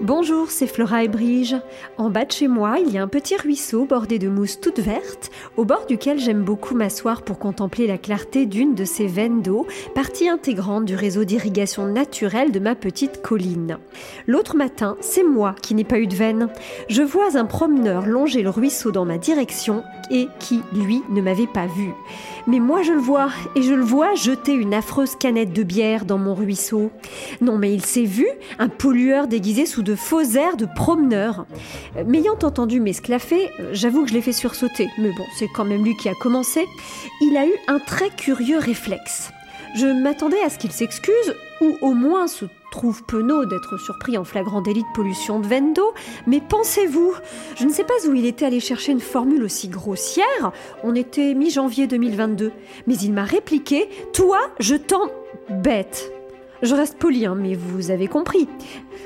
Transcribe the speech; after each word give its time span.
Bonjour, 0.00 0.50
c'est 0.50 0.66
Flora 0.66 1.04
et 1.04 1.08
Brige. 1.08 1.56
En 1.98 2.10
bas 2.10 2.24
de 2.24 2.32
chez 2.32 2.48
moi, 2.48 2.78
il 2.84 2.92
y 2.92 2.98
a 2.98 3.02
un 3.02 3.08
petit 3.08 3.36
ruisseau 3.36 3.84
bordé 3.84 4.18
de 4.18 4.28
mousse 4.28 4.60
toute 4.60 4.80
verte, 4.80 5.30
au 5.56 5.64
bord 5.64 5.86
duquel 5.86 6.18
j'aime 6.18 6.42
beaucoup 6.42 6.74
m'asseoir 6.74 7.22
pour 7.22 7.38
contempler 7.38 7.86
la 7.86 7.96
clarté 7.96 8.44
d'une 8.44 8.74
de 8.74 8.84
ces 8.84 9.06
veines 9.06 9.40
d'eau, 9.40 9.68
partie 9.94 10.28
intégrante 10.28 10.84
du 10.84 10.96
réseau 10.96 11.22
d'irrigation 11.22 11.86
naturelle 11.86 12.50
de 12.50 12.58
ma 12.58 12.74
petite 12.74 13.22
colline. 13.22 13.78
L'autre 14.26 14.56
matin, 14.56 14.96
c'est 15.00 15.22
moi 15.22 15.54
qui 15.62 15.76
n'ai 15.76 15.84
pas 15.84 16.00
eu 16.00 16.08
de 16.08 16.16
veine. 16.16 16.48
Je 16.88 17.02
vois 17.02 17.36
un 17.36 17.44
promeneur 17.44 18.06
longer 18.06 18.42
le 18.42 18.50
ruisseau 18.50 18.90
dans 18.90 19.04
ma 19.04 19.16
direction 19.16 19.84
et 20.10 20.26
qui, 20.40 20.60
lui, 20.74 21.02
ne 21.10 21.22
m'avait 21.22 21.46
pas 21.46 21.66
vu. 21.66 21.92
Mais 22.46 22.58
moi 22.58 22.82
je 22.82 22.92
le 22.92 23.00
vois, 23.00 23.30
et 23.54 23.62
je 23.62 23.72
le 23.72 23.82
vois 23.82 24.14
jeter 24.14 24.52
une 24.52 24.74
affreuse 24.74 25.16
canette 25.16 25.52
de 25.52 25.62
bière 25.62 26.04
dans 26.04 26.18
mon 26.18 26.34
ruisseau. 26.34 26.90
Non 27.40 27.56
mais 27.56 27.72
il 27.72 27.84
s'est 27.84 28.02
vu, 28.02 28.26
un 28.58 28.68
pollueur 28.68 29.28
déguisé 29.28 29.64
sous 29.64 29.83
de 29.84 29.94
faux 29.94 30.22
airs 30.36 30.56
de 30.56 30.66
promeneur. 30.66 31.46
M'ayant 32.06 32.38
entendu 32.42 32.80
m'esclaffer, 32.80 33.50
j'avoue 33.72 34.02
que 34.02 34.08
je 34.08 34.14
l'ai 34.14 34.22
fait 34.22 34.32
sursauter, 34.32 34.88
mais 34.98 35.10
bon, 35.10 35.24
c'est 35.38 35.48
quand 35.54 35.64
même 35.64 35.84
lui 35.84 35.96
qui 35.96 36.08
a 36.08 36.14
commencé. 36.14 36.66
Il 37.20 37.36
a 37.36 37.46
eu 37.46 37.52
un 37.68 37.78
très 37.78 38.10
curieux 38.10 38.58
réflexe. 38.58 39.30
Je 39.76 39.86
m'attendais 39.86 40.40
à 40.40 40.50
ce 40.50 40.58
qu'il 40.58 40.72
s'excuse, 40.72 41.34
ou 41.60 41.76
au 41.82 41.94
moins 41.94 42.28
se 42.28 42.44
trouve 42.70 43.04
penaud 43.04 43.44
d'être 43.44 43.76
surpris 43.76 44.16
en 44.18 44.24
flagrant 44.24 44.60
délit 44.60 44.82
de 44.82 44.94
pollution 44.94 45.40
de 45.40 45.74
d'eau, 45.74 45.94
mais 46.26 46.40
pensez-vous, 46.40 47.12
je 47.56 47.64
ne 47.64 47.70
sais 47.70 47.84
pas 47.84 47.94
où 48.08 48.14
il 48.14 48.26
était 48.26 48.44
allé 48.44 48.60
chercher 48.60 48.92
une 48.92 49.00
formule 49.00 49.42
aussi 49.42 49.68
grossière, 49.68 50.52
on 50.82 50.94
était 50.94 51.34
mi-janvier 51.34 51.86
2022, 51.86 52.52
mais 52.86 52.94
il 52.96 53.12
m'a 53.12 53.24
répliqué 53.24 53.88
Toi, 54.12 54.38
je 54.58 54.74
t'embête. 54.74 56.12
Je 56.64 56.74
reste 56.74 56.96
poli, 56.96 57.26
hein, 57.26 57.36
mais 57.38 57.54
vous 57.54 57.90
avez 57.90 58.06
compris. 58.06 58.48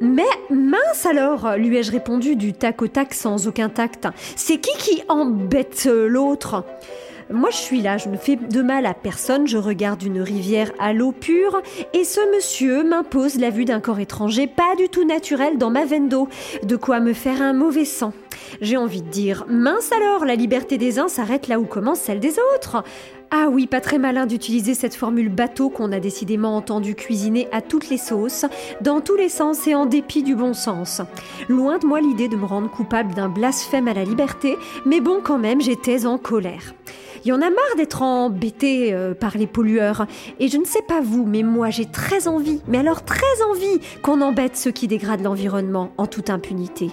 Mais 0.00 0.24
mince 0.50 1.06
alors, 1.06 1.56
lui 1.56 1.76
ai-je 1.76 1.92
répondu 1.92 2.34
du 2.34 2.52
tac 2.52 2.82
au 2.82 2.88
tac 2.88 3.14
sans 3.14 3.46
aucun 3.46 3.68
tact. 3.68 4.08
C'est 4.34 4.58
qui 4.58 4.76
qui 4.76 5.02
embête 5.08 5.88
l'autre? 5.88 6.64
Moi, 7.30 7.50
je 7.50 7.56
suis 7.56 7.80
là, 7.80 7.96
je 7.96 8.08
ne 8.08 8.16
fais 8.16 8.34
de 8.34 8.60
mal 8.60 8.86
à 8.86 8.92
personne, 8.92 9.46
je 9.46 9.56
regarde 9.56 10.02
une 10.02 10.20
rivière 10.20 10.72
à 10.80 10.92
l'eau 10.92 11.12
pure, 11.12 11.62
et 11.94 12.02
ce 12.02 12.20
monsieur 12.34 12.82
m'impose 12.82 13.38
la 13.38 13.50
vue 13.50 13.64
d'un 13.64 13.80
corps 13.80 14.00
étranger 14.00 14.48
pas 14.48 14.74
du 14.76 14.88
tout 14.88 15.04
naturel 15.06 15.56
dans 15.56 15.70
ma 15.70 15.84
veine 15.84 16.08
d'eau, 16.08 16.28
de 16.64 16.76
quoi 16.76 16.98
me 16.98 17.12
faire 17.12 17.40
un 17.40 17.52
mauvais 17.52 17.86
sang. 17.86 18.12
J'ai 18.60 18.76
envie 18.76 19.02
de 19.02 19.08
dire, 19.08 19.44
mince 19.48 19.90
alors, 19.92 20.24
la 20.24 20.34
liberté 20.34 20.78
des 20.78 20.98
uns 20.98 21.08
s'arrête 21.08 21.48
là 21.48 21.58
où 21.58 21.64
commence 21.64 22.00
celle 22.00 22.20
des 22.20 22.36
autres. 22.54 22.82
Ah 23.30 23.48
oui, 23.50 23.66
pas 23.66 23.80
très 23.80 23.98
malin 23.98 24.26
d'utiliser 24.26 24.74
cette 24.74 24.94
formule 24.94 25.28
bateau 25.28 25.68
qu'on 25.68 25.90
a 25.92 25.98
décidément 25.98 26.56
entendu 26.56 26.94
cuisiner 26.94 27.48
à 27.50 27.62
toutes 27.62 27.88
les 27.88 27.98
sauces, 27.98 28.44
dans 28.80 29.00
tous 29.00 29.16
les 29.16 29.28
sens 29.28 29.66
et 29.66 29.74
en 29.74 29.86
dépit 29.86 30.22
du 30.22 30.36
bon 30.36 30.54
sens. 30.54 31.00
Loin 31.48 31.78
de 31.78 31.86
moi 31.86 32.00
l'idée 32.00 32.28
de 32.28 32.36
me 32.36 32.44
rendre 32.44 32.70
coupable 32.70 33.14
d'un 33.14 33.28
blasphème 33.28 33.88
à 33.88 33.94
la 33.94 34.04
liberté, 34.04 34.56
mais 34.86 35.00
bon 35.00 35.20
quand 35.22 35.38
même, 35.38 35.60
j'étais 35.60 36.06
en 36.06 36.16
colère. 36.16 36.74
Il 37.24 37.28
y 37.28 37.32
en 37.32 37.40
a 37.40 37.48
marre 37.48 37.76
d'être 37.76 38.02
embêté 38.02 38.92
euh, 38.92 39.14
par 39.14 39.36
les 39.38 39.46
pollueurs. 39.46 40.06
Et 40.40 40.48
je 40.48 40.58
ne 40.58 40.64
sais 40.64 40.82
pas 40.86 41.00
vous, 41.00 41.24
mais 41.24 41.42
moi 41.42 41.70
j'ai 41.70 41.86
très 41.86 42.28
envie, 42.28 42.60
mais 42.68 42.78
alors 42.78 43.04
très 43.04 43.42
envie, 43.50 43.80
qu'on 44.02 44.20
embête 44.20 44.56
ceux 44.56 44.72
qui 44.72 44.88
dégradent 44.88 45.22
l'environnement 45.22 45.90
en 45.96 46.06
toute 46.06 46.28
impunité. 46.28 46.90